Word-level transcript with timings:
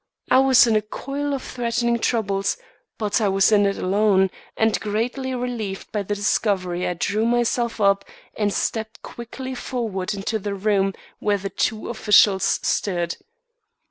I 0.31 0.39
was 0.39 0.65
in 0.65 0.75
a 0.75 0.81
coil 0.81 1.31
of 1.31 1.43
threatening 1.43 1.99
troubles, 1.99 2.57
but 2.97 3.21
I 3.21 3.27
was 3.27 3.51
in 3.51 3.67
it 3.67 3.77
alone, 3.77 4.31
and, 4.57 4.79
greatly 4.79 5.35
relieved 5.35 5.91
by 5.91 6.01
the 6.01 6.15
discovery, 6.15 6.87
I 6.87 6.95
drew 6.95 7.23
myself 7.23 7.79
up 7.79 8.03
and 8.35 8.51
stepped 8.51 9.03
quickly 9.03 9.53
forward 9.53 10.15
into 10.15 10.39
the 10.39 10.55
room 10.55 10.95
where 11.19 11.37
the 11.37 11.51
two 11.51 11.87
officials 11.87 12.43
stood. 12.63 13.17